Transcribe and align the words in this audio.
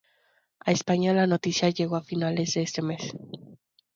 A 0.65 0.71
España 0.71 1.13
la 1.13 1.27
noticia 1.27 1.69
llegó 1.69 1.95
a 1.95 2.01
finales 2.01 2.55
de 2.55 2.63
ese 2.63 2.81
mes. 2.81 3.13